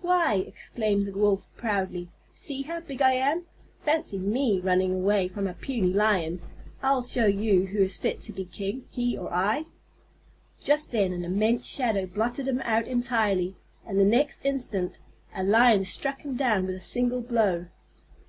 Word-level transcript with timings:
"Why," 0.00 0.44
exclaimed 0.46 1.06
the 1.06 1.12
Wolf 1.18 1.48
proudly, 1.56 2.08
"see 2.32 2.62
how 2.62 2.78
big 2.78 3.02
I 3.02 3.14
am! 3.14 3.46
Fancy 3.80 4.16
me 4.16 4.60
running 4.60 4.94
away 4.94 5.26
from 5.26 5.48
a 5.48 5.54
puny 5.54 5.92
Lion! 5.92 6.40
I'll 6.84 7.02
show 7.02 7.28
him 7.28 7.66
who 7.66 7.82
is 7.82 7.98
fit 7.98 8.20
to 8.20 8.32
be 8.32 8.44
king, 8.44 8.84
he 8.92 9.18
or 9.18 9.34
I." 9.34 9.64
Just 10.62 10.92
then 10.92 11.12
an 11.12 11.24
immense 11.24 11.66
shadow 11.66 12.06
blotted 12.06 12.46
him 12.46 12.60
out 12.64 12.86
entirely, 12.86 13.56
and 13.84 13.98
the 13.98 14.04
next 14.04 14.38
instant 14.44 15.00
a 15.34 15.42
Lion 15.42 15.84
struck 15.84 16.22
him 16.24 16.36
down 16.36 16.64
with 16.66 16.76
a 16.76 16.80
single 16.80 17.20
blow. 17.20 17.66